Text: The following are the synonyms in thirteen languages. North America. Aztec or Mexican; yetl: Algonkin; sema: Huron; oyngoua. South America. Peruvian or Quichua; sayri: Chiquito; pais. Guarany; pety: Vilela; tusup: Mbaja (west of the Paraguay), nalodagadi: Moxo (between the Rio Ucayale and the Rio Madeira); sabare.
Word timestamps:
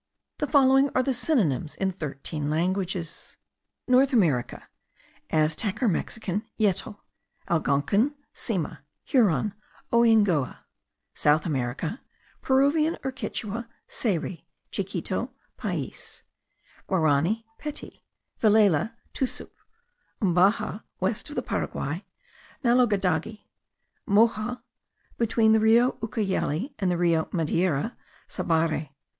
The 0.39 0.47
following 0.47 0.89
are 0.95 1.03
the 1.03 1.13
synonyms 1.13 1.75
in 1.75 1.91
thirteen 1.91 2.49
languages. 2.49 3.37
North 3.87 4.11
America. 4.13 4.67
Aztec 5.29 5.83
or 5.83 5.87
Mexican; 5.87 6.43
yetl: 6.59 6.97
Algonkin; 7.47 8.15
sema: 8.33 8.83
Huron; 9.03 9.53
oyngoua. 9.93 10.61
South 11.13 11.45
America. 11.45 12.01
Peruvian 12.41 12.97
or 13.03 13.11
Quichua; 13.11 13.67
sayri: 13.87 14.47
Chiquito; 14.71 15.35
pais. 15.55 16.23
Guarany; 16.89 17.45
pety: 17.59 18.01
Vilela; 18.39 18.95
tusup: 19.13 19.51
Mbaja 20.19 20.81
(west 20.99 21.29
of 21.29 21.35
the 21.35 21.43
Paraguay), 21.43 22.03
nalodagadi: 22.65 23.41
Moxo 24.07 24.63
(between 25.19 25.51
the 25.53 25.59
Rio 25.59 25.91
Ucayale 26.01 26.73
and 26.79 26.89
the 26.89 26.97
Rio 26.97 27.29
Madeira); 27.31 27.95
sabare. 28.27 28.89